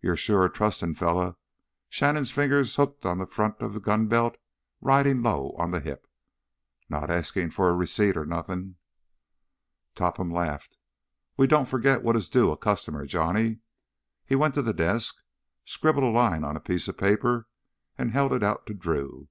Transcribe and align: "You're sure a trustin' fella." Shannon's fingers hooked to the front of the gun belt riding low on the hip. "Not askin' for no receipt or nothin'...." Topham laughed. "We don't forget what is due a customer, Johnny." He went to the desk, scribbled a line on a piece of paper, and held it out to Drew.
"You're 0.00 0.14
sure 0.16 0.44
a 0.44 0.48
trustin' 0.48 0.94
fella." 0.94 1.34
Shannon's 1.88 2.30
fingers 2.30 2.76
hooked 2.76 3.02
to 3.02 3.16
the 3.16 3.26
front 3.26 3.60
of 3.60 3.74
the 3.74 3.80
gun 3.80 4.06
belt 4.06 4.36
riding 4.80 5.20
low 5.20 5.56
on 5.58 5.72
the 5.72 5.80
hip. 5.80 6.06
"Not 6.88 7.10
askin' 7.10 7.50
for 7.50 7.68
no 7.68 7.74
receipt 7.76 8.16
or 8.16 8.24
nothin'...." 8.24 8.76
Topham 9.96 10.30
laughed. 10.32 10.76
"We 11.36 11.48
don't 11.48 11.68
forget 11.68 12.04
what 12.04 12.14
is 12.14 12.30
due 12.30 12.52
a 12.52 12.56
customer, 12.56 13.04
Johnny." 13.04 13.58
He 14.24 14.36
went 14.36 14.54
to 14.54 14.62
the 14.62 14.72
desk, 14.72 15.16
scribbled 15.64 16.04
a 16.04 16.08
line 16.16 16.44
on 16.44 16.56
a 16.56 16.60
piece 16.60 16.86
of 16.86 16.96
paper, 16.96 17.48
and 17.98 18.12
held 18.12 18.32
it 18.32 18.44
out 18.44 18.64
to 18.66 18.74
Drew. 18.74 19.28